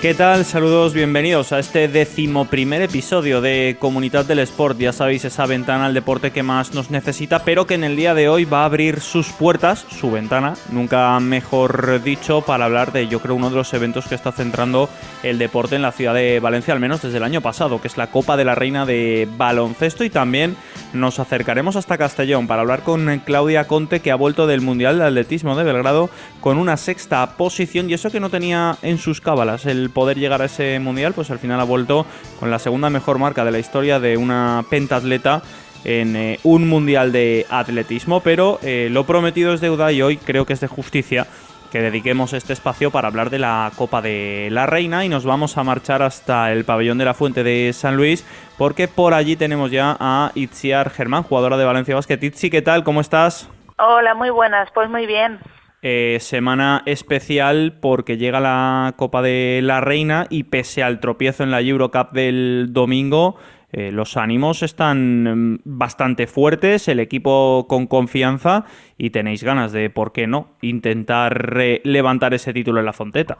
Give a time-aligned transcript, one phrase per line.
[0.00, 0.46] ¿Qué tal?
[0.46, 4.78] Saludos, bienvenidos a este decimoprimer episodio de Comunidad del Sport.
[4.78, 8.14] Ya sabéis, esa ventana al deporte que más nos necesita, pero que en el día
[8.14, 13.08] de hoy va a abrir sus puertas, su ventana, nunca mejor dicho, para hablar de,
[13.08, 14.88] yo creo, uno de los eventos que está centrando
[15.22, 17.98] el deporte en la ciudad de Valencia, al menos desde el año pasado, que es
[17.98, 20.02] la Copa de la Reina de Baloncesto.
[20.02, 20.56] Y también
[20.94, 25.04] nos acercaremos hasta Castellón para hablar con Claudia Conte, que ha vuelto del Mundial de
[25.04, 26.08] Atletismo de Belgrado
[26.40, 30.42] con una sexta posición, y eso que no tenía en sus cábalas el poder llegar
[30.42, 32.06] a ese mundial, pues al final ha vuelto
[32.38, 35.42] con la segunda mejor marca de la historia de una pentatleta
[35.84, 40.44] en eh, un mundial de atletismo, pero eh, lo prometido es deuda y hoy creo
[40.46, 41.26] que es de justicia
[41.70, 45.56] que dediquemos este espacio para hablar de la Copa de la Reina y nos vamos
[45.56, 48.26] a marchar hasta el pabellón de la Fuente de San Luis
[48.58, 52.18] porque por allí tenemos ya a Itziar Germán, jugadora de Valencia Basket.
[52.20, 52.82] Itzi, ¿qué tal?
[52.82, 53.48] ¿Cómo estás?
[53.78, 55.38] Hola, muy buenas, pues muy bien.
[55.82, 61.50] Eh, semana especial porque llega la Copa de la Reina y pese al tropiezo en
[61.50, 63.38] la Eurocup del domingo,
[63.72, 68.66] eh, los ánimos están mm, bastante fuertes, el equipo con confianza
[68.98, 73.38] y tenéis ganas de, ¿por qué no?, intentar levantar ese título en la Fonteta.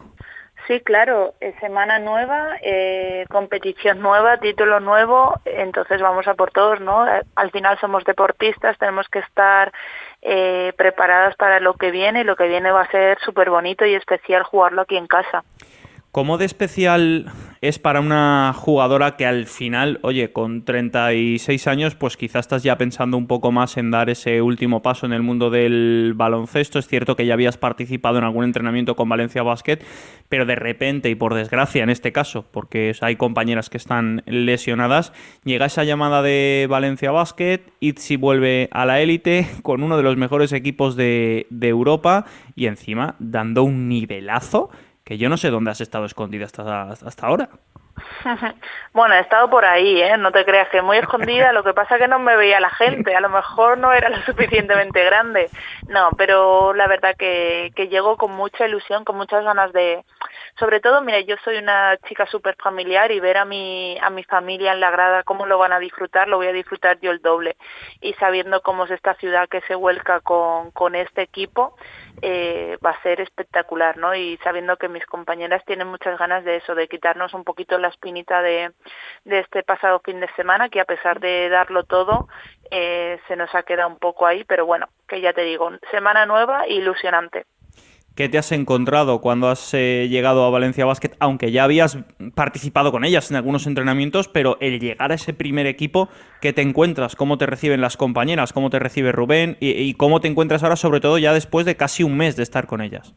[0.66, 7.04] Sí, claro, semana nueva, eh, competición nueva, título nuevo, entonces vamos a por todos, ¿no?
[7.34, 9.72] Al final somos deportistas, tenemos que estar
[10.22, 13.94] eh, preparadas para lo que viene lo que viene va a ser súper bonito y
[13.94, 15.44] especial jugarlo aquí en casa.
[16.12, 17.26] ¿Cómo de especial
[17.60, 22.76] es para una jugadora que al final, oye, con 36 años, pues quizás estás ya
[22.76, 26.80] pensando un poco más en dar ese último paso en el mundo del baloncesto?
[26.80, 29.78] Es cierto que ya habías participado en algún entrenamiento con Valencia Basket,
[30.28, 35.12] pero de repente y por desgracia en este caso, porque hay compañeras que están lesionadas,
[35.44, 40.16] llega esa llamada de Valencia Basket, Itzi vuelve a la élite con uno de los
[40.16, 42.24] mejores equipos de, de Europa
[42.56, 44.70] y encima dando un nivelazo
[45.10, 47.48] que yo no sé dónde has estado escondida hasta, hasta ahora.
[48.92, 50.16] Bueno, he estado por ahí, ¿eh?
[50.16, 52.70] no te creas que muy escondida, lo que pasa es que no me veía la
[52.70, 55.48] gente, a lo mejor no era lo suficientemente grande,
[55.88, 60.04] no, pero la verdad que, que llego con mucha ilusión, con muchas ganas de,
[60.58, 64.24] sobre todo, mira, yo soy una chica súper familiar y ver a mi, a mi
[64.24, 67.20] familia en la grada cómo lo van a disfrutar, lo voy a disfrutar yo el
[67.20, 67.56] doble,
[68.00, 71.76] y sabiendo cómo es esta ciudad que se vuelca con, con este equipo,
[72.22, 74.14] eh, va a ser espectacular, ¿no?
[74.14, 77.88] Y sabiendo que mis compañeras tienen muchas ganas de eso, de quitarnos un poquito la
[77.88, 78.72] espinita de,
[79.24, 82.28] de este pasado fin de semana, que a pesar de darlo todo,
[82.70, 86.26] eh, se nos ha quedado un poco ahí, pero bueno, que ya te digo, semana
[86.26, 87.46] nueva ilusionante.
[88.14, 91.12] ¿Qué te has encontrado cuando has eh, llegado a Valencia Basket?
[91.20, 91.98] Aunque ya habías
[92.34, 96.08] participado con ellas en algunos entrenamientos, pero el llegar a ese primer equipo,
[96.40, 97.16] ¿qué te encuentras?
[97.16, 98.52] ¿Cómo te reciben las compañeras?
[98.52, 99.56] ¿Cómo te recibe Rubén?
[99.60, 102.42] ¿Y, y cómo te encuentras ahora, sobre todo ya después de casi un mes de
[102.42, 103.14] estar con ellas?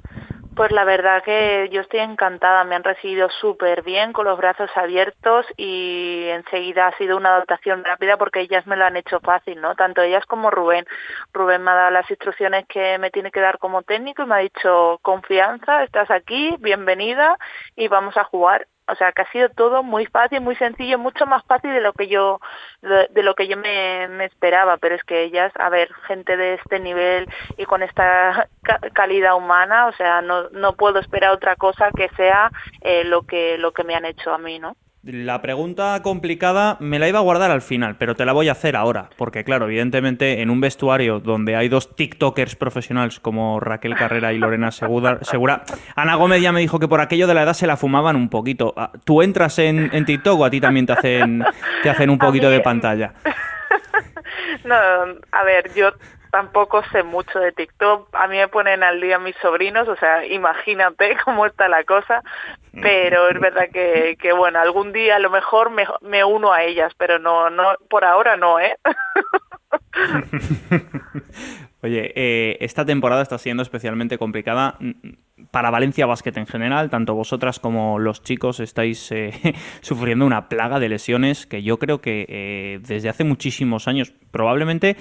[0.56, 4.70] Pues la verdad que yo estoy encantada, me han recibido súper bien, con los brazos
[4.76, 9.60] abiertos y enseguida ha sido una adaptación rápida porque ellas me lo han hecho fácil,
[9.60, 9.74] ¿no?
[9.76, 10.86] Tanto ellas como Rubén.
[11.34, 14.36] Rubén me ha dado las instrucciones que me tiene que dar como técnico y me
[14.36, 17.36] ha dicho confianza, estás aquí, bienvenida
[17.76, 21.26] y vamos a jugar o sea que ha sido todo muy fácil muy sencillo mucho
[21.26, 22.40] más fácil de lo que yo
[22.82, 24.78] de, lo que yo me, esperaba.
[24.78, 27.28] Pero es que ellas a ver gente de este nivel
[27.58, 28.48] y con esta
[28.94, 32.52] calidad humana o sea no no puedo esperar otra cosa que sea
[32.82, 36.98] eh, lo que lo que me han hecho a mí no la pregunta complicada me
[36.98, 39.66] la iba a guardar al final, pero te la voy a hacer ahora, porque claro,
[39.66, 45.20] evidentemente en un vestuario donde hay dos TikTokers profesionales como Raquel Carrera y Lorena Segura,
[45.22, 45.64] Segura
[45.98, 48.30] Ana Gómez ya me dijo que por aquello de la edad se la fumaban un
[48.30, 48.74] poquito.
[48.78, 51.44] Ah, ¿Tú entras en, en TikTok o a ti también te hacen,
[51.84, 53.14] te hacen un poquito de pantalla?
[54.66, 55.92] No, a ver, yo
[56.34, 58.10] tampoco sé mucho de TikTok.
[58.14, 62.24] A mí me ponen al día mis sobrinos, o sea, imagínate cómo está la cosa.
[62.82, 66.64] Pero es verdad que, que bueno, algún día a lo mejor me, me uno a
[66.64, 68.76] ellas, pero no, no, por ahora no, ¿eh?
[71.84, 74.92] Oye, eh, esta temporada está siendo especialmente complicada mm,
[75.52, 76.90] para Valencia Basket en general.
[76.90, 79.34] Tanto vosotras como los chicos estáis eh,
[79.82, 84.98] sufriendo una plaga de lesiones que yo creo que eh, desde hace muchísimos años, probablemente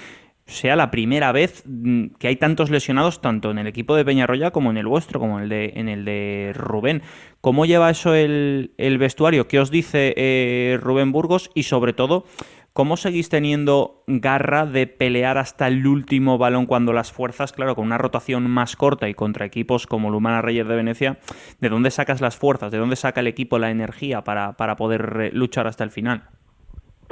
[0.53, 4.51] sea la primera vez mm, que hay tantos lesionados tanto en el equipo de Peñarroya
[4.51, 7.03] como en el vuestro, como en el de, en el de Rubén.
[7.41, 9.49] ¿Cómo lleva eso el, vestuario?
[9.49, 11.51] ¿Qué os dice eh, Rubén Burgos?
[11.55, 12.25] Y sobre todo,
[12.73, 17.87] ¿cómo seguís teniendo garra de pelear hasta el último balón cuando las fuerzas, claro, con
[17.87, 21.19] una rotación más corta y contra equipos como Lumana Reyes de Venecia,
[21.61, 22.71] ¿de dónde sacas las fuerzas?
[22.71, 26.29] ¿De dónde saca el equipo la energía para, para poder eh, luchar hasta el final?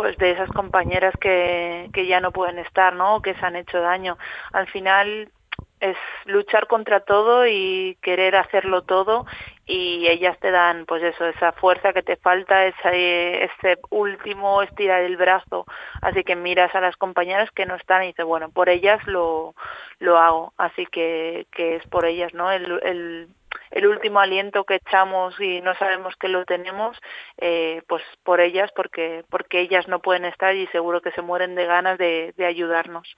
[0.01, 3.21] Pues de esas compañeras que, que ya no pueden estar, ¿no?
[3.21, 4.17] que se han hecho daño.
[4.51, 5.31] Al final
[5.79, 9.27] es luchar contra todo y querer hacerlo todo
[9.67, 15.03] y ellas te dan pues eso esa fuerza que te falta ese, ese último estirar
[15.03, 15.67] el brazo
[16.01, 19.55] así que miras a las compañeras que no están y dices bueno por ellas lo
[19.99, 23.29] lo hago así que, que es por ellas no el, el,
[23.71, 26.97] el último aliento que echamos y no sabemos que lo tenemos
[27.39, 31.55] eh, pues por ellas porque porque ellas no pueden estar y seguro que se mueren
[31.55, 33.17] de ganas de, de ayudarnos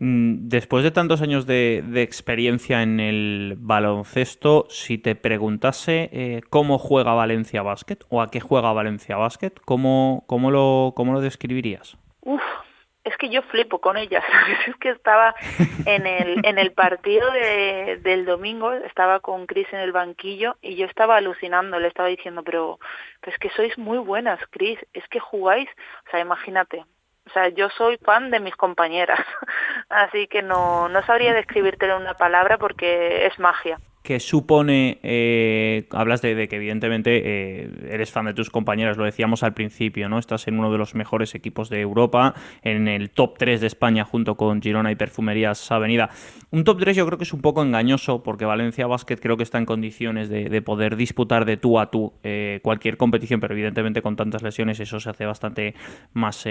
[0.00, 6.78] Mm, después de tantos años de, experiencia en el baloncesto, si te preguntase eh, cómo
[6.78, 11.98] juega Valencia Basket o a qué juega Valencia Basket, ¿cómo, cómo, lo, cómo lo describirías?
[12.22, 12.40] Uf,
[13.04, 14.24] es que yo flipo con ellas.
[14.66, 15.34] es que estaba
[15.86, 20.76] en el, en el partido de, del domingo, estaba con Chris en el banquillo y
[20.76, 22.78] yo estaba alucinando, le estaba diciendo, pero,
[23.22, 25.68] es que sois muy buenas, Chris, es que jugáis,
[26.06, 26.84] o sea, imagínate,
[27.26, 29.20] o sea, yo soy fan de mis compañeras,
[29.88, 33.78] así que no, no sabría describírtelo en una palabra porque es magia.
[34.02, 39.42] ¿Qué supone, eh, hablas de, que evidentemente eh, eres fan de tus compañeras, lo decíamos
[39.42, 40.18] al principio, ¿no?
[40.18, 44.04] Estás en uno de los mejores equipos de Europa, en el top 3 de España
[44.04, 46.08] junto con Girona y Perfumerías Avenida.
[46.50, 49.42] Un top 3 yo creo que es un poco engañoso porque Valencia Basket creo que
[49.42, 54.00] está en condiciones de, poder disputar de tú a tú eh, cualquier competición, pero evidentemente
[54.00, 55.74] con tantas lesiones eso se hace bastante
[56.14, 56.48] más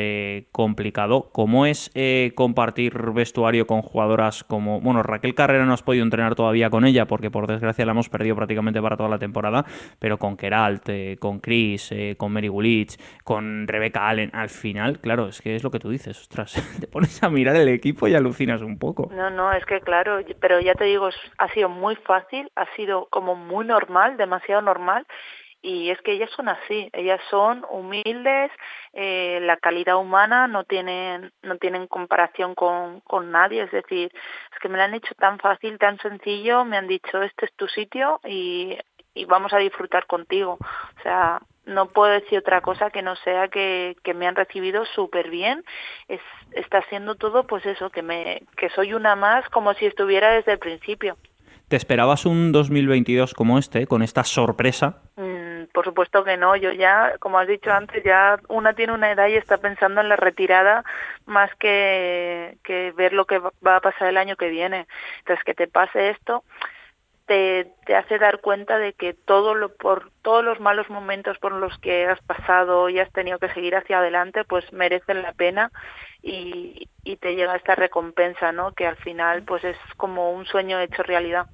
[0.51, 1.31] complicado.
[1.31, 1.91] ¿Cómo es
[2.35, 7.07] compartir vestuario con jugadoras como, bueno, Raquel Carrera no has podido entrenar todavía con ella
[7.07, 9.65] porque por desgracia la hemos perdido prácticamente para toda la temporada,
[9.99, 14.99] pero con Keralt, eh, con Chris, eh, con Mary Gulich, con Rebecca Allen, al final,
[14.99, 18.07] claro, es que es lo que tú dices, ostras, te pones a mirar el equipo
[18.07, 19.09] y alucinas un poco.
[19.13, 23.07] No, no, es que claro, pero ya te digo, ha sido muy fácil, ha sido
[23.09, 25.05] como muy normal, demasiado normal
[25.61, 28.51] y es que ellas son así, ellas son humildes,
[28.93, 34.11] eh, la calidad humana no tienen, no tienen comparación con, con nadie, es decir,
[34.53, 37.53] es que me lo han hecho tan fácil, tan sencillo, me han dicho este es
[37.53, 38.77] tu sitio y,
[39.13, 41.39] y vamos a disfrutar contigo, o sea,
[41.69, 45.63] no puedo decir otra cosa que no sea que, que me han recibido súper bien.
[46.07, 46.19] Es,
[46.51, 50.53] está haciendo todo, pues eso, que, me, que soy una más como si estuviera desde
[50.53, 51.15] el principio.
[51.67, 55.03] ¿Te esperabas un 2022 como este, con esta sorpresa?
[55.15, 55.28] Mm,
[55.73, 56.55] por supuesto que no.
[56.55, 60.09] Yo ya, como has dicho antes, ya una tiene una edad y está pensando en
[60.09, 60.83] la retirada
[61.25, 64.87] más que, que ver lo que va a pasar el año que viene.
[65.19, 66.43] Entonces, que te pase esto
[67.29, 71.51] te, te hace dar cuenta de que todo lo, por todos los malos momentos por
[71.51, 75.71] los que has pasado y has tenido que seguir hacia adelante, pues merecen la pena
[76.23, 78.73] y, y te llega esta recompensa, ¿no?
[78.73, 81.45] Que al final, pues es como un sueño hecho realidad.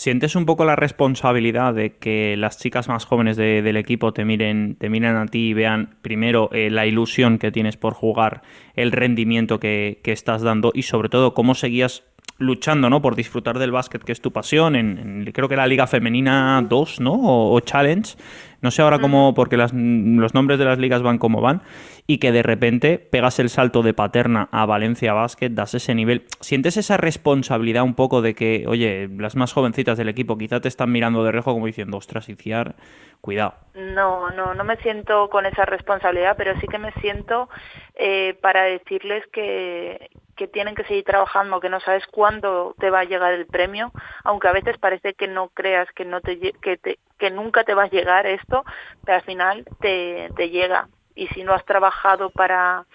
[0.00, 4.76] ¿Sientes un poco la responsabilidad de que las chicas más jóvenes del equipo te miren,
[4.76, 8.40] te miren a ti y vean primero eh, la ilusión que tienes por jugar,
[8.76, 12.02] el rendimiento que, estás dando y sobre todo cómo seguías
[12.40, 13.00] luchando ¿no?
[13.00, 17.00] por disfrutar del básquet, que es tu pasión, en, creo que la Liga Femenina 2
[17.00, 17.12] ¿no?
[17.14, 18.16] o Challenge,
[18.62, 21.62] no sé ahora cómo, porque los nombres de las ligas van como van,
[22.06, 26.26] y que de repente pegas el salto de Paterna a Valencia Basket, das ese nivel.
[26.40, 30.68] ¿Sientes esa responsabilidad un poco de que, oye, las más jovencitas del equipo quizá te
[30.68, 32.74] están mirando de rejo como diciendo, ostras, Iciar,
[33.20, 33.54] cuidado?
[33.74, 37.48] No, no, no me siento con esa responsabilidad, pero sí que me siento
[37.94, 43.00] eh, para decirles que, que tienen que seguir trabajando, que no sabes cuándo te va
[43.00, 43.92] a llegar el premio,
[44.24, 47.74] aunque a veces parece que no creas que no te que, te, que nunca te
[47.74, 48.64] va a llegar esto,
[49.04, 52.86] pero al final te, llega y si no has trabajado para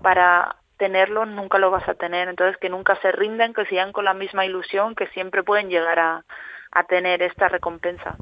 [0.00, 4.04] para tenerlo nunca lo vas a tener, entonces que nunca se rinden, que sigan con
[4.04, 6.24] la misma ilusión, que siempre pueden llegar a,
[6.70, 8.14] a tener esta recompensa.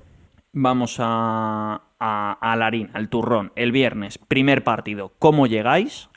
[0.54, 5.12] Vamos a, a, a Larín, al turrón, el viernes, primer partido.
[5.18, 6.09] ¿Cómo llegáis?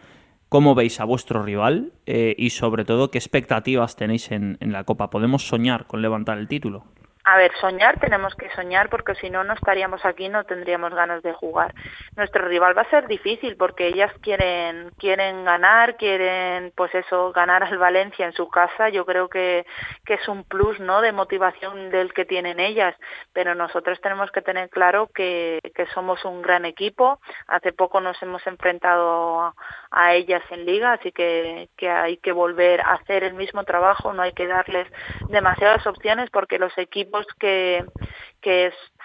[0.50, 4.84] Cómo veis a vuestro rival eh, y sobre todo qué expectativas tenéis en, en la
[4.84, 5.10] Copa.
[5.10, 6.86] ¿Podemos soñar con levantar el título?
[7.30, 11.22] A ver, soñar tenemos que soñar porque si no, no estaríamos aquí, no tendríamos ganas
[11.24, 11.74] de jugar.
[12.16, 17.66] Nuestro rival va a ser difícil porque ellas quieren, quieren ganar, quieren, pues eso, ganar
[17.66, 18.88] al Valencia en su casa.
[18.88, 19.66] Yo creo que,
[20.06, 21.02] que es un plus, ¿no?
[21.02, 22.96] De motivación del que tienen ellas.
[23.34, 27.20] Pero nosotros tenemos que tener claro que, que somos un gran equipo.
[27.48, 29.54] Hace poco nos hemos enfrentado
[29.92, 34.14] a, ellas en liga, así que, que hay que volver a hacer el mismo trabajo.
[34.14, 34.88] No hay que darles
[35.28, 37.86] demasiadas opciones porque los equipos que,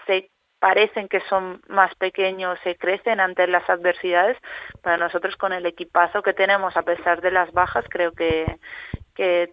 [0.06, 4.36] se parecen que son más pequeños se crecen ante las adversidades,
[4.80, 8.58] para nosotros con el equipazo que tenemos a pesar de las bajas creo que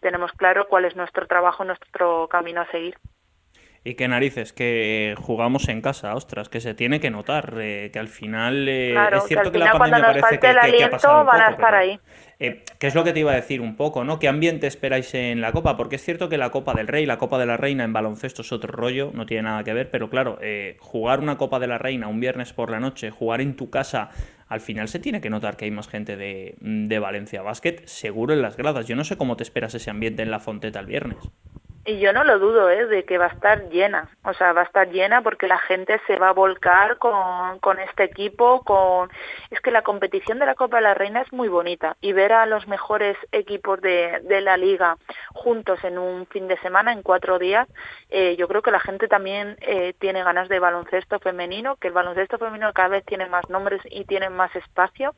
[0.02, 2.96] tenemos claro cuál es nuestro trabajo, nuestro camino a seguir.
[3.84, 8.00] Y qué narices, que jugamos en casa, ostras, que se tiene que notar, eh, que
[8.00, 11.50] al final eh, es cierto que, la pandemia parece que, que, ha pasado van a
[11.52, 11.98] estar ahí.
[12.40, 14.20] Eh, ¿Qué es lo que te iba a decir un poco, no?
[14.20, 15.78] ¿Qué ambiente esperáis en la Copa?
[15.78, 18.42] Porque es cierto que la Copa del Rey, la Copa de la Reina en baloncesto
[18.42, 20.40] es otro rollo, no tiene nada que ver, pero claro,
[20.80, 24.10] jugar una Copa de la Reina un viernes por la noche, jugar en tu casa,
[24.50, 28.34] al final se tiene que notar que hay más gente de, de Valencia Basket, seguro
[28.34, 28.88] en las gradas.
[28.88, 31.18] Yo no sé cómo te esperas ese ambiente en la Fonteta el viernes.
[31.90, 32.86] Y yo no lo dudo, ¿eh?
[32.86, 34.10] de que va a estar llena.
[34.24, 37.80] O sea, va a estar llena porque la gente se va a volcar con, con
[37.80, 38.62] este equipo.
[38.62, 39.10] con
[39.50, 41.98] Es que la competición de la Copa de la Reina es muy bonita.
[42.00, 44.98] Y ver a los mejores equipos de, de la liga
[45.34, 47.68] juntos en un fin de semana, en cuatro días,
[48.12, 51.94] eh, yo creo que la gente también eh, tiene ganas de baloncesto femenino, que el
[51.96, 55.16] baloncesto femenino cada vez tiene más nombres y tiene más espacio.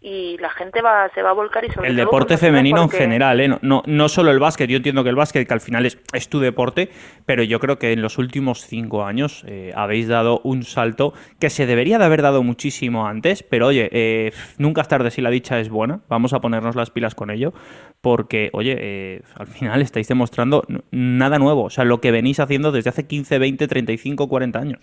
[0.00, 3.40] Y la gente va, se va a volcar y sobre El deporte femenino en general,
[3.40, 3.48] ¿eh?
[3.48, 4.70] no, no, no solo el básquet.
[4.70, 6.90] Yo entiendo que el básquet, que al final es es tu deporte,
[7.26, 11.50] pero yo creo que en los últimos cinco años eh, habéis dado un salto que
[11.50, 15.30] se debería de haber dado muchísimo antes, pero oye, eh, nunca es tarde si la
[15.30, 17.52] dicha es buena, vamos a ponernos las pilas con ello,
[18.00, 22.72] porque oye, eh, al final estáis demostrando nada nuevo, o sea, lo que venís haciendo
[22.72, 24.80] desde hace 15, 20, 35, 40 años.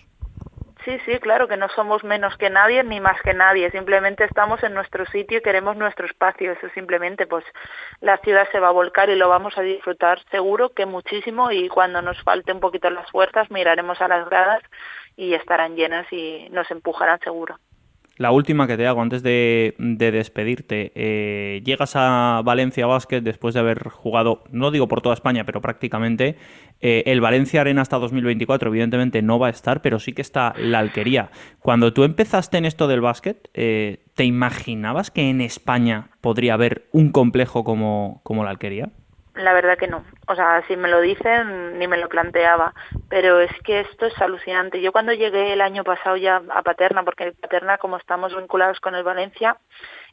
[0.84, 4.64] Sí, sí, claro que no somos menos que nadie ni más que nadie, simplemente estamos
[4.64, 7.46] en nuestro sitio y queremos nuestro espacio, eso simplemente pues
[8.00, 11.52] la ciudad se va a volcar y lo vamos a disfrutar seguro que muchísimo.
[11.52, 14.64] Y cuando nos falte un poquito las fuerzas miraremos a las gradas
[15.16, 17.60] y estarán llenas y nos empujarán seguro.
[18.22, 20.92] La última que te hago antes de, despedirte.
[20.94, 25.60] Eh, llegas a Valencia Basket después de haber jugado, no digo por toda España, pero
[25.60, 26.36] prácticamente.
[26.82, 30.54] Eh, el Valencia Arena hasta 2024, evidentemente, no va a estar, pero sí que está
[30.56, 31.32] la Alquería.
[31.62, 36.88] Cuando tú empezaste en esto del básquet, eh, ¿te imaginabas que en España podría haber
[36.92, 38.92] un complejo como, como la Alquería?
[39.36, 40.04] La verdad que no.
[40.28, 42.74] O sea, si me lo dicen, ni me lo planteaba.
[43.10, 44.82] Pero es que esto es alucinante.
[44.82, 48.94] Yo cuando llegué el año pasado ya a Paterna, porque Paterna, como estamos vinculados con
[48.96, 49.58] el Valencia,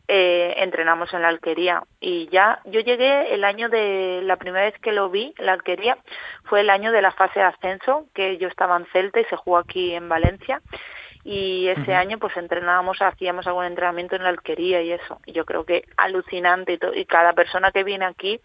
[0.07, 1.83] eh, entrenamos en la alquería.
[2.01, 5.99] Y ya yo llegué el año de la primera vez que lo vi, la alquería,
[6.45, 9.37] fue el año de la fase de ascenso, que yo estaba en Celta y se
[9.37, 10.63] jugó aquí en Valencia
[11.31, 15.21] y ese año pues entrenábamos, hacíamos algún entrenamiento en la alquería y eso.
[15.27, 18.41] Y yo creo que alucinante y, y cada persona que viene aquí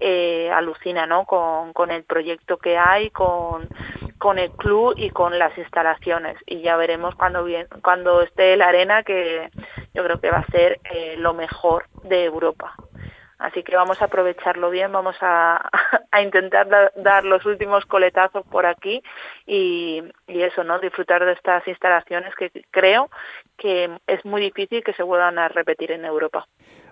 [0.00, 1.24] eh, alucina, ¿no?
[1.24, 3.70] Con, con el proyecto que hay, con,
[4.18, 6.36] con el club y con las instalaciones.
[6.44, 9.48] Y ya veremos cuando, bien, cuando esté la arena que
[9.94, 12.74] yo creo que va a ser eh, lo mejor de Europa.
[13.38, 15.68] Así que vamos a aprovecharlo bien, vamos a,
[16.22, 19.02] intentar dar los últimos coletazos por aquí
[19.46, 20.78] y, y, eso, ¿no?
[20.78, 23.10] Disfrutar de estas instalaciones que creo
[23.58, 26.46] que es muy difícil que se vuelvan a repetir en Europa.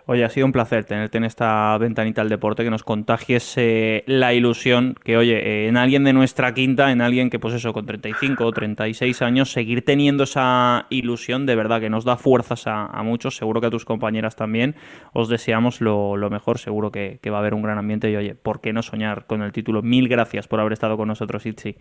[0.06, 4.04] Oye, ha sido un placer tenerte en esta ventanita del deporte, que nos contagies eh,
[4.06, 7.72] la ilusión que, oye, eh, en alguien de nuestra quinta, en alguien que, pues eso,
[7.72, 12.64] con 35 o 36 años, seguir teniendo esa ilusión, de verdad, que nos da fuerzas
[12.66, 14.74] a, muchos, seguro que a tus compañeras también,
[15.14, 18.60] os deseamos lo, mejor, seguro que, va a haber un gran ambiente y, oye, ¿por
[18.60, 19.80] qué no soñar con el título?
[19.80, 21.78] Mil gracias por haber estado con nosotros, Itzi.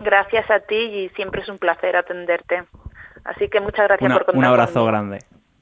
[0.00, 2.62] Gracias a ti y siempre es un placer atenderte.
[3.24, 5.18] Así que muchas gracias por contar Un abrazo grande.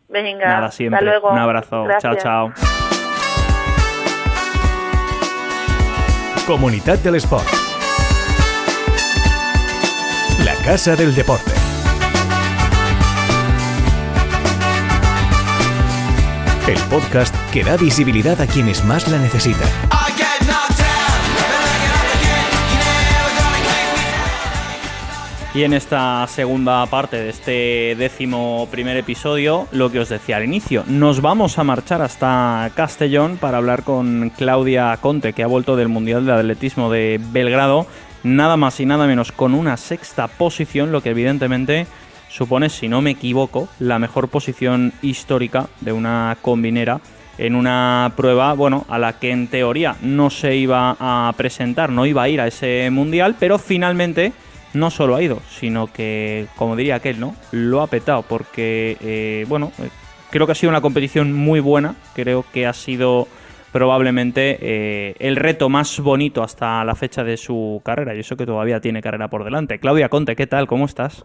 [0.09, 0.99] Venga, Nada, siempre.
[0.99, 1.31] Hasta luego.
[1.31, 1.87] Un abrazo.
[2.01, 2.53] Chao, chao.
[6.47, 7.47] Comunidad del Sport.
[10.45, 11.53] La Casa del Deporte.
[16.67, 19.69] El podcast que da visibilidad a quienes más la necesitan.
[25.59, 30.45] Y en esta segunda parte de este décimo primer episodio, lo que os decía al
[30.45, 35.75] inicio, nos vamos a marchar hasta Castellón para hablar con Claudia Conte, que ha vuelto
[35.75, 37.89] del Mundial de Atletismo de Belgrado,
[38.23, 41.89] nada más y nada menos con una sexta posición, lo que evidentemente
[42.29, 47.01] supone, si no me equivoco, la mejor posición histórica de una combinera
[47.37, 52.07] en una prueba, bueno, a la que en teoría no se iba a presentar, no
[52.07, 54.33] iba a ir a ese mundial, pero finalmente
[54.75, 57.35] no solo ha ido, sino que, como diría aquel, ¿no?
[57.53, 59.89] Lo ha petado, porque, eh, bueno, eh,
[60.31, 63.27] creo que ha sido una competición muy buena, creo que ha sido
[63.73, 68.47] probablemente eh, el reto más bonito hasta la fecha de su carrera, y eso que
[68.47, 69.79] todavía tiene carrera por delante.
[69.79, 70.67] Claudia Conte, ¿qué tal?
[70.67, 71.25] ¿Cómo estás?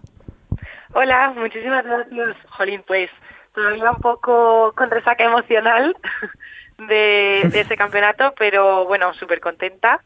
[0.93, 3.09] Hola, muchísimas gracias, Jolín, pues
[3.53, 5.95] todavía un poco con resaca emocional
[6.77, 10.01] de, de ese campeonato, pero bueno, súper contenta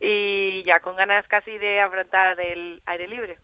[0.00, 3.38] y ya con ganas casi de afrontar el aire libre.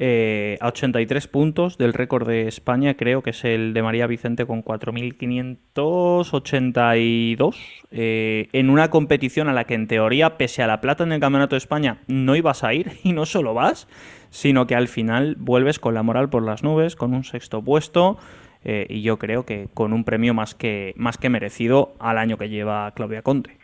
[0.00, 4.46] eh, a 83 puntos del récord de España, creo que es el de María Vicente
[4.46, 7.56] con 4.582,
[7.90, 11.18] eh, en una competición a la que en teoría, pese a la plata en el
[11.18, 13.88] Campeonato de España, no ibas a ir y no solo vas,
[14.30, 18.18] sino que al final vuelves con la moral por las nubes, con un sexto puesto.
[18.64, 22.38] Eh, y yo creo que con un premio más que, más que merecido al año
[22.38, 23.56] que lleva Claudia Conte.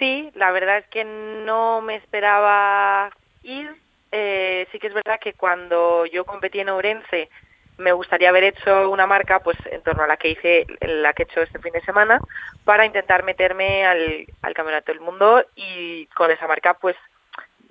[0.00, 3.10] Sí, la verdad es que no me esperaba
[3.42, 3.76] ir,
[4.10, 7.28] eh, sí que es verdad que cuando yo competí en Ourense
[7.76, 11.24] me gustaría haber hecho una marca pues en torno a la que hice la que
[11.24, 12.18] he hecho este fin de semana
[12.64, 16.96] para intentar meterme al, campeonato del mundo y con esa marca pues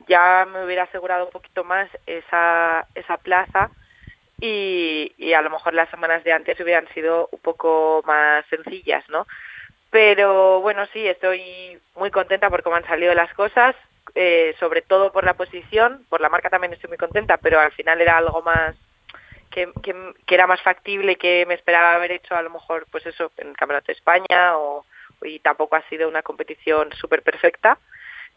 [0.07, 2.85] ya me hubiera asegurado un poquito más esa,
[3.23, 3.71] plaza
[4.39, 9.25] y a lo mejor las semanas de antes hubieran sido un poco más sencillas, ¿no?
[9.89, 13.75] Pero bueno, sí, estoy muy contenta por cómo han salido las cosas.
[14.15, 17.71] Eh, sobre todo por la posición, por la marca también estoy muy contenta, pero al
[17.71, 18.75] final era algo más
[19.51, 19.95] que, que,
[20.27, 23.57] era más factible que me esperaba haber hecho a lo mejor pues eso en el
[23.57, 24.83] Campeonato de España o
[25.23, 27.77] y tampoco ha sido una competición súper perfecta.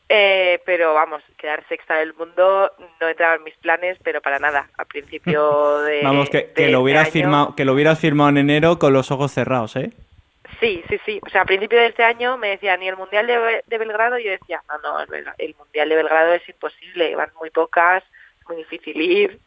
[0.09, 4.69] Eh, pero vamos, quedar sexta del mundo no entraba en mis planes, pero para nada.
[4.77, 6.03] A principio de.
[6.03, 9.11] Vamos, que, que lo este hubieras firmado, que lo hubieras firmado en enero con los
[9.11, 9.93] ojos cerrados, ¿eh?
[10.61, 11.21] Sí, sí, sí.
[11.25, 14.19] O sea, a principio de este año me decían, ni el Mundial de, de Belgrado?
[14.19, 15.01] Y yo decía, no, no,
[15.39, 18.03] el Mundial de Belgrado es imposible, van muy pocas,
[18.41, 19.41] es muy difícil ir.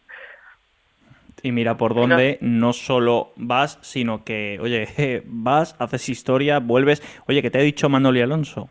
[1.41, 2.67] Y mira por dónde no.
[2.67, 7.03] no solo vas, sino que, oye, vas, haces historia, vuelves.
[7.27, 8.67] Oye, ¿qué te ha dicho Manoli Alonso?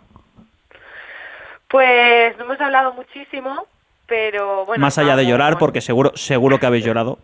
[1.69, 3.67] Pues no hemos hablado muchísimo,
[4.07, 4.83] pero bueno.
[4.83, 7.19] Más allá de llorar, porque seguro, seguro que habéis llorado.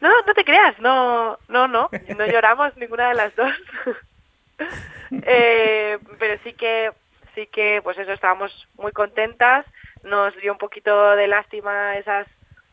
[0.00, 3.52] No, no te creas, no, no, no, no lloramos ninguna de las dos.
[5.22, 6.90] eh, pero sí que,
[7.34, 9.66] sí que, pues eso, estábamos muy contentas.
[10.02, 12.26] Nos dio un poquito de lástima esas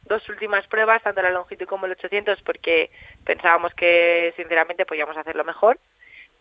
[0.03, 2.91] dos últimas pruebas, tanto la longitud como el 800, porque
[3.23, 5.79] pensábamos que sinceramente podíamos hacerlo mejor.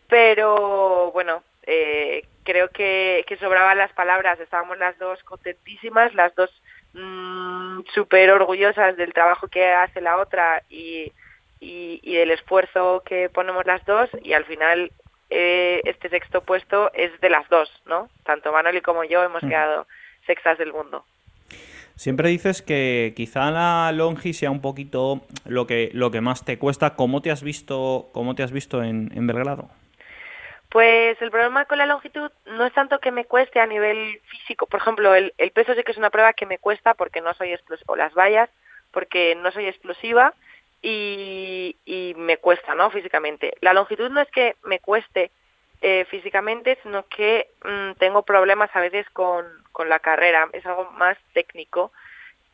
[0.07, 4.39] Pero bueno, eh, creo que, sobraban las palabras.
[4.39, 6.51] Estábamos las dos contentísimas, las dos
[6.93, 11.11] mmm, súper orgullosas del trabajo que hace la otra y,
[11.59, 14.09] y, y, del esfuerzo que ponemos las dos.
[14.21, 14.91] Y al final
[15.37, 18.09] eh, este sexto puesto es de las dos, ¿no?
[18.23, 19.49] Tanto Manoli como yo hemos mm.
[19.49, 19.85] quedado
[20.25, 21.03] sextas del mundo.
[21.95, 26.57] Siempre dices que quizá la longi sea un poquito lo que lo que más te
[26.57, 26.95] cuesta.
[26.95, 29.69] ¿Cómo te has visto cómo te has visto en, en Belgrado?
[30.69, 34.67] Pues el problema con la longitud no es tanto que me cueste a nivel físico.
[34.67, 37.33] Por ejemplo, el, el peso sí que es una prueba que me cuesta porque no
[37.33, 38.49] soy explosiva, o las vallas,
[38.91, 40.33] porque no soy explosiva
[40.85, 42.89] y, me cuesta, ¿no?
[42.91, 43.53] Físicamente.
[43.61, 45.31] La longitud no es que me cueste
[45.81, 50.47] eh, físicamente, sino que mmm, tengo problemas a veces con, con la carrera.
[50.53, 51.91] Es algo más técnico.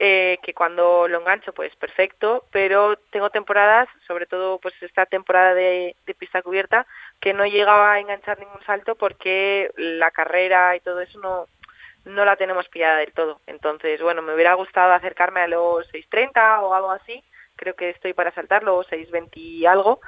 [0.04, 5.54] Eh, que cuando lo engancho pues perfecto, pero tengo temporadas, sobre todo pues esta temporada
[5.54, 6.88] de, de, pista cubierta,
[7.20, 11.46] que no llegaba a enganchar ningún salto porque la carrera y todo eso no,
[12.06, 13.42] no la tenemos pillada del todo.
[13.46, 17.24] Entonces, bueno, me hubiera gustado acercarme a los 6.30 o algo así,
[17.62, 20.02] creo que estoy para saltarlo, 6.20 y algo,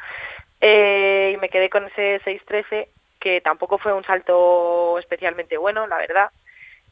[0.59, 2.87] eh, y me quedé con ese 6.13,
[3.19, 6.31] que tampoco fue un salto especialmente bueno, la verdad,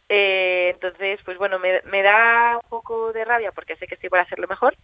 [0.08, 4.10] eh, entonces, pues bueno, me, me, da un poco de rabia porque sé que estoy
[4.10, 4.76] para hacerlo mejor,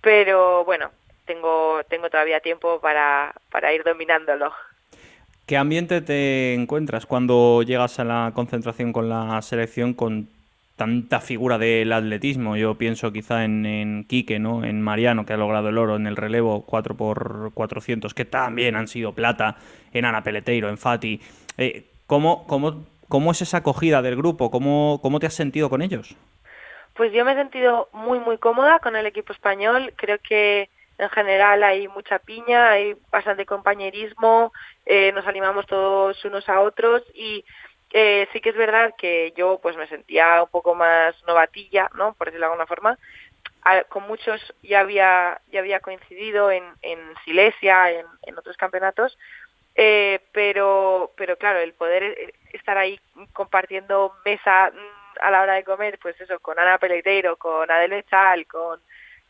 [0.00, 0.90] pero bueno,
[1.26, 4.52] tengo, tengo todavía tiempo para, para ir dominándolo.
[5.46, 10.28] ¿Qué ambiente te encuentras cuando llegas a la concentración con la selección con
[10.80, 12.56] tanta figura del atletismo?
[12.56, 14.64] Yo pienso quizá en, en Quique, ¿no?
[14.64, 19.12] en Mariano, que ha logrado el oro en el relevo 4x400, que también han sido
[19.12, 19.58] plata,
[19.92, 21.20] en Ana Peleteiro, en Fati.
[21.58, 24.50] Eh, ¿cómo, ¿Cómo ¿Cómo es esa acogida del grupo?
[24.50, 26.16] ¿Cómo, ¿Cómo te has sentido con ellos?
[26.94, 29.92] Pues yo me he sentido muy, muy cómoda con el equipo español.
[29.96, 34.52] Creo que en general hay mucha piña, hay bastante compañerismo,
[34.86, 37.44] eh, nos animamos todos unos a otros y
[37.92, 42.14] eh, sí que es verdad que yo pues me sentía un poco más novatilla, ¿no?
[42.14, 42.98] Por decirlo de alguna forma.
[43.62, 49.18] A, con muchos ya había ya había coincidido en, en Silesia, en, otros campeonatos,
[49.74, 52.98] eh, pero pero claro el poder eh, estar ahí
[53.32, 58.04] compartiendo mesa mm, a la hora de comer pues eso con Ana Peleteiro con Adele
[58.04, 58.80] Chal con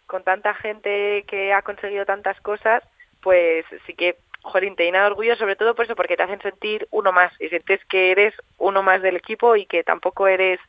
[0.06, 2.82] con tanta gente que ha conseguido tantas cosas
[3.22, 6.40] pues sí que joder, te llena de orgullo sobre todo por eso porque te hacen
[6.42, 10.60] sentir uno más y sientes que eres uno más del equipo y que tampoco eres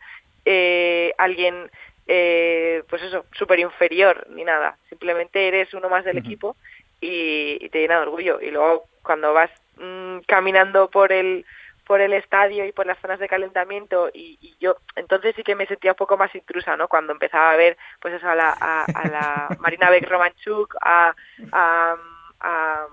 [0.46, 1.70] eh, alguien
[2.08, 6.26] eh, pues eso súper inferior ni nada simplemente eres uno más del uh -huh.
[6.26, 6.56] equipo
[7.00, 11.46] y, y, te llena de orgullo y luego cuando vas mmm, caminando por el
[11.92, 15.66] por el estadio y por las zonas de calentamiento y, yo entonces sí que me
[15.66, 16.88] sentía un poco más intrusa, ¿no?
[16.88, 21.14] Cuando empezaba a ver pues eso a la, a, la Marina Beck Romanchuk, a,
[21.52, 21.96] a,
[22.40, 22.88] a,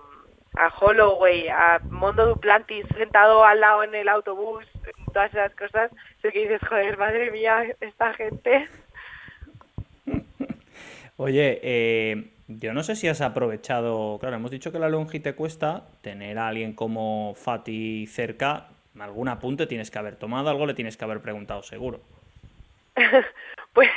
[0.58, 4.64] a Holloway, a Mondo Duplantis sentado al lado en el autobús,
[5.12, 5.90] todas esas cosas,
[6.20, 8.68] sé que dices, joder, madre mía, esta gente.
[11.16, 15.34] Oye, eh, yo no sé si has aprovechado, claro, hemos dicho que la longi te
[15.34, 18.66] cuesta, tener a alguien como Fati cerca,
[18.98, 22.00] algún apunte tienes que haber tomado, algo le tienes que haber preguntado seguro.
[23.72, 23.90] pues,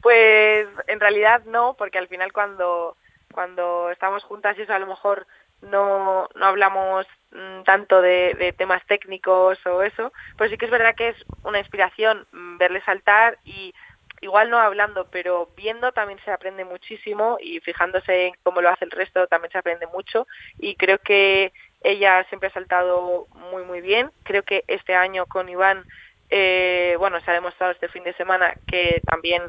[0.00, 2.96] pues en realidad no, porque al final cuando,
[3.34, 5.26] cuando estamos juntas y eso a lo mejor
[5.62, 10.70] no, no hablamos mm, tanto de, de, temas técnicos o eso, pero sí que es
[10.70, 13.74] verdad que es una inspiración mm, verle saltar y
[14.20, 18.84] igual no hablando, pero viendo también se aprende muchísimo y fijándose en cómo lo hace
[18.84, 20.26] el resto también se aprende mucho
[20.58, 24.10] y creo que ella siempre ha saltado muy muy bien.
[24.24, 25.84] Creo que este año con Iván,
[26.28, 29.42] eh, bueno, se ha demostrado este fin de semana que también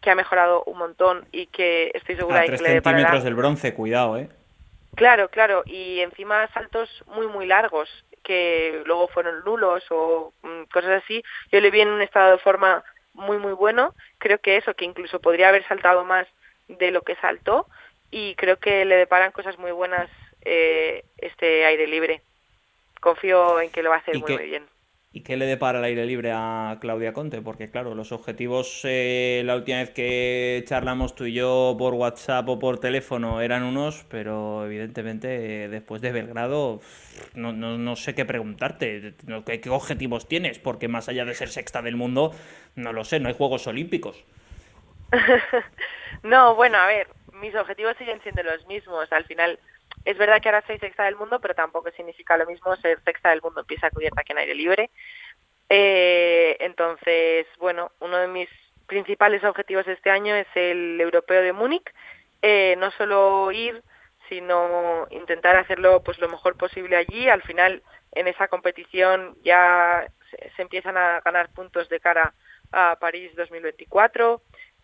[0.00, 3.74] que ha mejorado un montón y que estoy segura de que le centímetros del bronce,
[3.74, 4.28] cuidado, ¿eh?
[4.98, 7.88] Claro, claro, y encima saltos muy muy largos
[8.24, 11.22] que luego fueron nulos o mm, cosas así.
[11.52, 12.82] Yo le vi en un estado de forma
[13.14, 13.94] muy muy bueno.
[14.18, 16.26] Creo que eso, que incluso podría haber saltado más
[16.66, 17.68] de lo que saltó
[18.10, 20.10] y creo que le deparan cosas muy buenas
[20.44, 22.22] eh, este aire libre.
[23.00, 24.66] Confío en que lo va a hacer muy, muy bien.
[25.10, 27.40] ¿Y qué le depara el aire libre a Claudia Conte?
[27.40, 32.46] Porque claro, los objetivos eh, la última vez que charlamos tú y yo por WhatsApp
[32.48, 36.80] o por teléfono eran unos, pero evidentemente después de Belgrado
[37.34, 39.14] no, no, no sé qué preguntarte,
[39.46, 40.58] ¿Qué, ¿qué objetivos tienes?
[40.58, 42.34] Porque más allá de ser sexta del mundo,
[42.76, 44.24] no lo sé, no hay Juegos Olímpicos.
[46.22, 47.08] no, bueno, a ver,
[47.40, 49.10] mis objetivos siguen siendo los mismos.
[49.12, 49.58] Al final
[50.08, 53.28] es verdad que ahora soy sexta del mundo, pero tampoco significa lo mismo ser sexta
[53.28, 54.90] del mundo en pista cubierta que en aire libre.
[55.68, 58.48] Eh, entonces, bueno, uno de mis
[58.86, 61.92] principales objetivos este año es el europeo de Múnich.
[62.40, 63.82] Eh, no solo ir,
[64.30, 67.28] sino intentar hacerlo pues lo mejor posible allí.
[67.28, 70.10] Al final, en esa competición ya
[70.56, 72.32] se empiezan a ganar puntos de cara
[72.72, 74.40] a París 2024.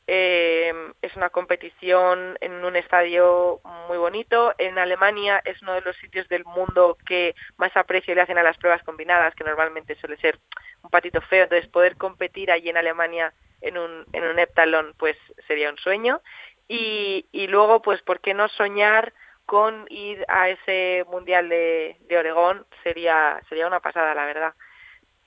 [0.06, 4.54] Eh, es una competición en un estadio muy bonito.
[4.58, 8.42] En Alemania es uno de los sitios del mundo que más aprecio le hacen a
[8.42, 10.38] las pruebas combinadas, que normalmente suele ser
[10.82, 11.44] un patito feo.
[11.44, 16.20] Entonces, poder competir allí en Alemania en un, en un heptalón, pues sería un sueño.
[16.68, 19.14] Y, y luego, pues, ¿por qué no soñar
[19.46, 22.66] con ir a ese Mundial de, de Oregón?
[22.82, 24.54] Sería, sería una pasada, la verdad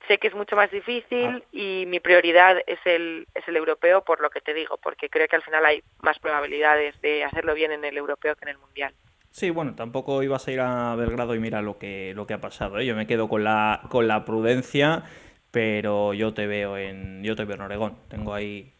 [0.08, 1.40] sé que es mucho más difícil ah.
[1.52, 5.28] y mi prioridad es el, es el europeo por lo que te digo, porque creo
[5.28, 8.58] que al final hay más probabilidades de hacerlo bien en el europeo que en el
[8.58, 8.94] mundial.
[9.30, 12.40] Sí, bueno, tampoco ibas a ir a Belgrado y mira lo que, lo que ha
[12.40, 12.78] pasado.
[12.78, 12.86] ¿eh?
[12.86, 15.04] Yo me quedo con la, con la prudencia,
[15.50, 17.98] pero yo te veo en, yo te veo en Oregón.
[18.08, 18.72] Tengo ahí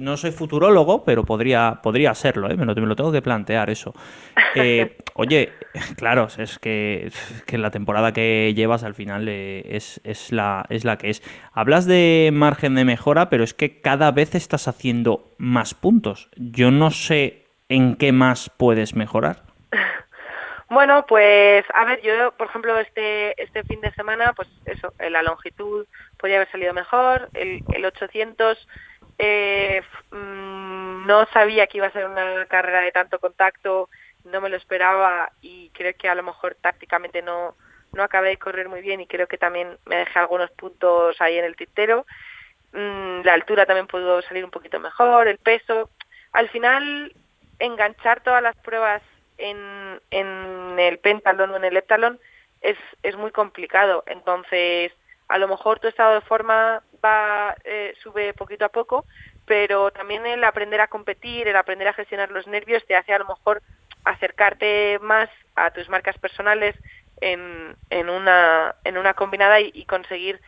[0.00, 2.56] no soy futurólogo, pero podría, podría serlo, ¿eh?
[2.56, 3.94] me, lo, me, lo, tengo que plantear eso.
[4.58, 5.52] Eh, oye,
[5.98, 7.10] claro, es que,
[7.44, 11.22] que, la temporada que llevas al final eh, es, es, la, es la que es.
[11.52, 16.30] Hablas de margen de mejora, pero es que cada vez estás haciendo más puntos.
[16.36, 19.42] Yo no sé en qué más puedes mejorar.
[20.68, 25.22] Bueno, pues a ver, yo por ejemplo este este fin de semana, pues eso, la
[25.22, 25.86] longitud
[26.18, 28.66] podría haber salido mejor, el, el 800
[29.18, 33.88] eh, mm, no sabía que iba a ser una carrera de tanto contacto,
[34.24, 37.54] no me lo esperaba y creo que a lo mejor tácticamente no,
[37.92, 41.38] no acabé de correr muy bien y creo que también me dejé algunos puntos ahí
[41.38, 42.06] en el tintero.
[42.72, 45.90] Mm, la altura también pudo salir un poquito mejor, el peso.
[46.32, 47.14] Al final,
[47.58, 49.02] enganchar todas las pruebas
[49.38, 52.18] en, en el pentalón o en el heptalón
[52.60, 54.04] es, es muy complicado.
[54.06, 54.92] Entonces,
[55.28, 59.06] a lo mejor tu estado de forma va eh, sube poquito a poco,
[59.44, 63.18] pero también el aprender a competir, el aprender a gestionar los nervios te hace a
[63.18, 63.62] lo mejor
[64.04, 66.76] acercarte más a tus marcas personales
[67.20, 70.40] en, en una en una combinada y, conseguir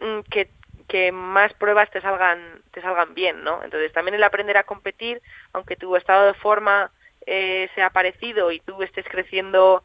[0.00, 0.48] mm, que,
[0.88, 3.62] que más pruebas te salgan te salgan bien, ¿no?
[3.62, 5.20] Entonces también el aprender a competir,
[5.52, 6.90] aunque tu estado de forma
[7.26, 9.82] eh, sea parecido y tú estés creciendo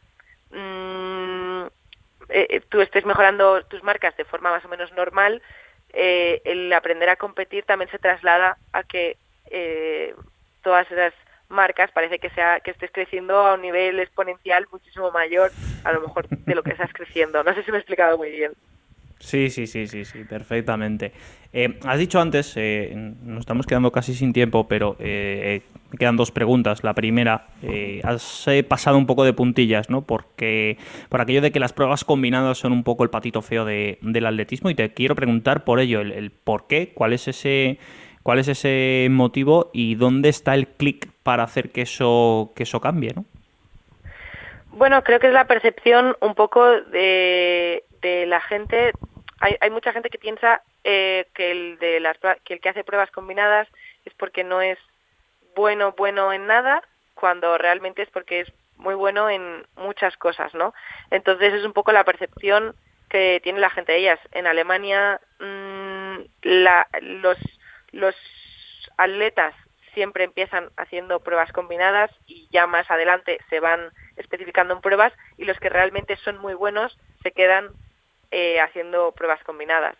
[0.51, 1.65] mmm,
[2.29, 5.41] eh, eh, tú estés mejorando tus marcas de forma más o menos normal,
[5.93, 9.17] eh, el aprender a competir también se traslada a que
[9.51, 10.13] eh,
[10.61, 11.13] todas esas
[11.49, 15.51] marcas parece que sea que estés creciendo a un nivel exponencial muchísimo mayor
[15.83, 17.43] a lo mejor de lo que estás creciendo.
[17.43, 18.53] No sé si me he explicado muy bien.
[19.19, 21.11] Sí, sí, sí, sí, sí, perfectamente.
[21.85, 24.95] has dicho antes, nos estamos quedando casi sin tiempo, pero
[25.97, 26.83] quedan dos preguntas.
[26.83, 30.01] La primera, eh, has eh, pasado un poco de puntillas, ¿no?
[30.01, 30.77] Porque
[31.09, 34.69] por aquello de que las pruebas combinadas son un poco el patito feo del atletismo
[34.69, 37.79] y te quiero preguntar por ello, el, por qué, cuál es ese
[38.21, 42.81] cuál es ese motivo y dónde está el clic para hacer que eso que eso
[42.81, 43.25] cambie, ¿no?
[44.71, 48.93] Bueno, creo que es la percepción un poco de, de la gente.
[49.39, 52.83] Hay, hay mucha gente que piensa eh, que el de las que el que hace
[52.83, 53.67] pruebas combinadas
[54.05, 54.77] es porque no es
[55.55, 56.81] bueno bueno en nada
[57.15, 60.73] cuando realmente es porque es muy bueno en muchas cosas, ¿no?
[61.11, 62.75] Entonces es un poco la percepción
[63.09, 64.19] que tiene la gente de ellas.
[64.31, 67.37] En Alemania mmm, la, los,
[67.91, 68.15] los
[68.97, 69.53] atletas
[69.93, 75.45] siempre empiezan haciendo pruebas combinadas y ya más adelante se van especificando en pruebas y
[75.45, 77.69] los que realmente son muy buenos se quedan
[78.31, 79.95] eh, haciendo pruebas combinadas.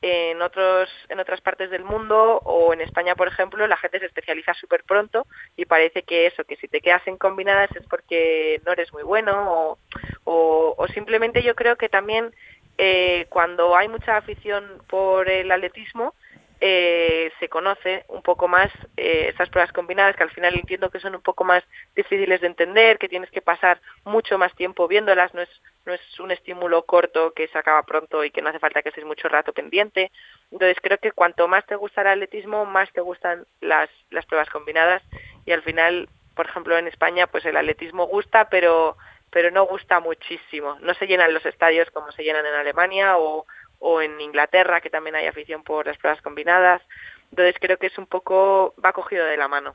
[0.00, 4.06] En otros en otras partes del mundo o en España por ejemplo la gente se
[4.06, 8.62] especializa súper pronto y parece que eso que si te quedas en combinadas es porque
[8.64, 9.76] no eres muy bueno
[10.24, 12.32] o, o, simplemente yo creo que también
[12.76, 16.14] eh, cuando hay mucha afición por el atletismo
[16.60, 20.98] eh, se conoce un poco más eh, esas pruebas combinadas que al final entiendo que
[20.98, 21.62] son un poco más
[21.94, 25.48] difíciles de entender, que tienes que pasar mucho más tiempo viéndolas, no es,
[25.86, 28.88] no es un estímulo corto que se acaba pronto y que no hace falta que
[28.88, 30.10] estés mucho rato pendiente.
[30.50, 34.50] Entonces creo que cuanto más te gusta el atletismo, más te gustan las, las pruebas
[34.50, 35.02] combinadas
[35.46, 38.96] y al final, por ejemplo, en España pues el atletismo gusta, pero
[39.30, 40.78] pero no gusta muchísimo.
[40.80, 43.46] No se llenan los estadios como se llenan en Alemania o,
[43.78, 46.82] o en Inglaterra, que también hay afición por las pruebas combinadas.
[47.30, 49.74] Entonces creo que es un poco, va cogido de la mano.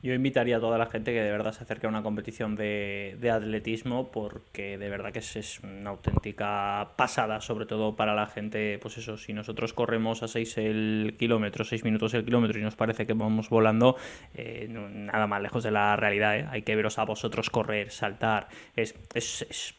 [0.00, 3.16] Yo invitaría a toda la gente que de verdad se acerque a una competición de,
[3.18, 8.26] de atletismo porque de verdad que es, es, una auténtica pasada, sobre todo para la
[8.26, 12.62] gente, pues eso, si nosotros corremos a 6 el kilómetro, 6 minutos el kilómetro y
[12.62, 13.96] nos parece que vamos volando,
[14.34, 16.46] eh, nada más lejos de la realidad, ¿eh?
[16.48, 18.46] hay que veros a vosotros correr, saltar,
[18.76, 19.74] es, es, es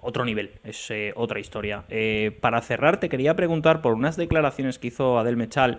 [0.00, 1.84] otro nivel, es eh, otra historia.
[1.88, 5.78] Eh, para cerrar, te quería preguntar por unas declaraciones que hizo Adel Mechal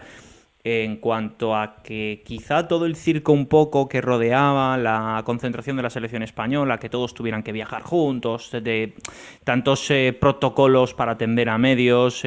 [0.63, 5.83] en cuanto a que quizá todo el circo un poco que rodeaba la concentración de
[5.83, 8.95] la selección española, que todos tuvieran que viajar juntos, de
[9.43, 12.23] tantos eh, protocolos para atender a medios,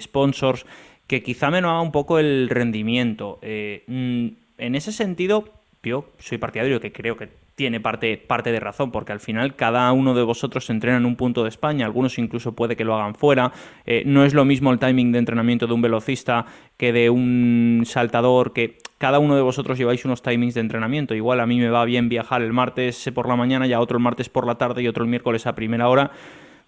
[0.00, 0.64] sponsors,
[1.06, 3.38] que quizá menguaba un poco el rendimiento.
[3.42, 5.44] Mm, en ese sentido,
[5.82, 9.90] yo soy partidario que creo que tiene parte, parte de razón, porque al final cada
[9.92, 13.14] uno de vosotros entrena en un punto de España, algunos incluso puede que lo hagan
[13.14, 13.52] fuera.
[13.86, 17.82] Eh, no es lo mismo el timing de entrenamiento de un velocista que de un
[17.86, 21.14] saltador, que cada uno de vosotros lleváis unos timings de entrenamiento.
[21.14, 24.02] Igual a mí me va bien viajar el martes por la mañana y otro el
[24.02, 26.10] martes por la tarde y otro el miércoles a primera hora.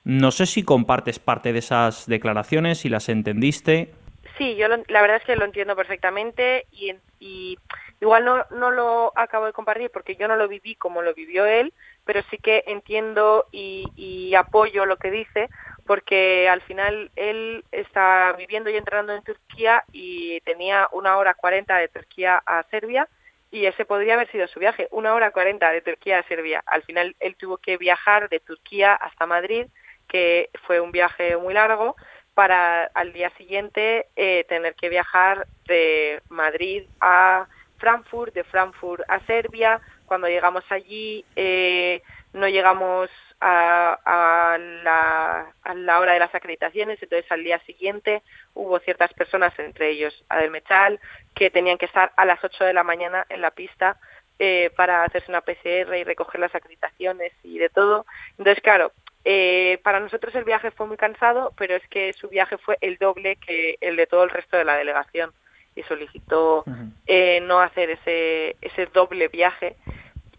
[0.04, 3.92] No sé si compartes parte de esas declaraciones, si las entendiste.
[4.38, 7.58] Sí, yo lo, la verdad es que lo entiendo perfectamente y, y
[8.00, 11.46] Igual no, no lo acabo de compartir porque yo no lo viví como lo vivió
[11.46, 11.72] él,
[12.04, 15.48] pero sí que entiendo y, apoyo lo que dice
[15.86, 21.76] porque al final él está viviendo y entrenando en Turquía y tenía una hora cuarenta
[21.78, 23.08] de Turquía a Serbia
[23.50, 26.62] y ese podría haber sido su viaje, una hora cuarenta de Turquía a Serbia.
[26.66, 29.66] Al final él tuvo que viajar de Turquía hasta Madrid,
[30.08, 31.94] que fue un viaje muy largo,
[32.34, 37.46] para al día siguiente eh, tener que viajar de Madrid a
[37.78, 39.80] Frankfurt, de Frankfurt a Serbia.
[40.06, 42.02] Cuando llegamos allí eh,
[42.36, 43.10] no llegamos
[43.40, 48.22] a, a, la, hora de las acreditaciones, entonces al día siguiente
[48.54, 51.00] hubo ciertas personas, entre ellos Adel Mechal,
[51.34, 53.98] que tenían que estar a las 8 de la mañana en la pista
[54.38, 58.04] eh, para hacerse una PCR y recoger las acreditaciones y de todo.
[58.38, 58.92] Entonces, claro,
[59.24, 62.98] eh, para nosotros el viaje fue muy cansado, pero es que su viaje fue el
[62.98, 65.32] doble que el de todo el resto de la delegación
[65.76, 66.64] y solicitó
[67.06, 69.76] eh, no hacer ese, ese doble viaje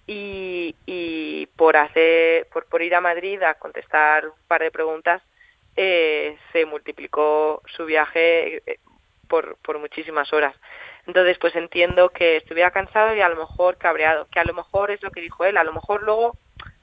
[0.07, 5.21] y, y por hacer por, por ir a Madrid a contestar un par de preguntas
[5.75, 8.79] eh, se multiplicó su viaje eh,
[9.27, 10.55] por, por muchísimas horas.
[11.05, 14.89] Entonces, pues entiendo que estuviera cansado y a lo mejor cabreado, que a lo mejor
[14.89, 16.35] es lo que dijo él, a lo mejor luego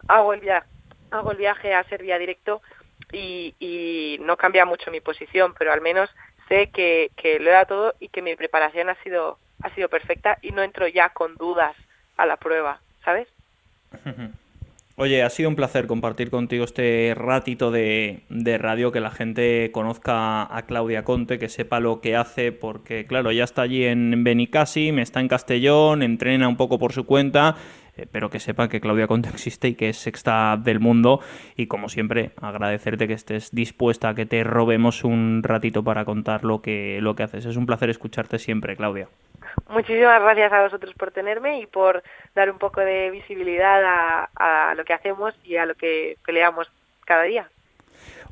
[0.07, 0.69] hago el viaje,
[1.11, 2.63] hago el viaje a Serbia directo
[3.11, 6.09] y, y no cambia mucho mi posición, pero al menos
[6.49, 10.39] sé que, que lo era todo y que mi preparación ha sido, ha sido perfecta
[10.43, 11.77] y no entro ya con dudas
[12.17, 13.29] a la prueba, ¿sabes?
[14.97, 19.71] Oye, ha sido un placer compartir contigo este ratito de, de, radio, que la gente
[19.73, 24.23] conozca a Claudia Conte, que sepa lo que hace, porque claro, ya está allí en
[24.23, 27.57] Benicassi, me está en Castellón, entrena un poco por su cuenta
[27.97, 31.21] eh, pero que sepan que Claudia Conte existe y que es sexta del mundo.
[31.57, 36.45] Y como siempre, agradecerte que estés dispuesta a que te robemos un ratito para contar
[36.45, 37.45] lo que, lo que haces.
[37.47, 39.09] Es un placer escucharte siempre, Claudia.
[39.69, 42.03] muchísimas gracias a vosotros por tenerme y por
[42.35, 46.71] dar un poco de visibilidad a, a lo que hacemos y a lo que peleamos
[47.05, 47.49] cada día.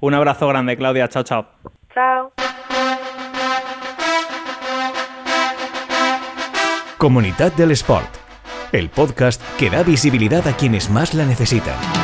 [0.00, 1.08] Un abrazo grande, Claudia.
[1.08, 1.46] Chao, chao.
[1.94, 2.32] Chao.
[6.98, 8.21] Comunidad del Sport,
[8.72, 12.01] el podcast que da visibilidad a quienes más la necesitan.